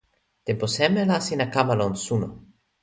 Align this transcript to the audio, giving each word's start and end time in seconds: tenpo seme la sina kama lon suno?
tenpo 0.45 0.65
seme 0.75 1.01
la 1.11 1.19
sina 1.27 1.45
kama 1.53 1.73
lon 1.79 1.93
suno? 2.05 2.27